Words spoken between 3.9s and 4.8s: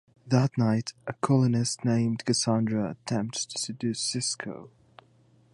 Sisko.